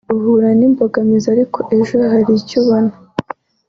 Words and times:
uhura 0.15 0.49
n’ 0.59 0.61
imbogamizi 0.67 1.27
ariko 1.35 1.59
ejo 1.77 1.95
hari 2.11 2.31
icyo 2.39 2.55
ubona 2.61 2.93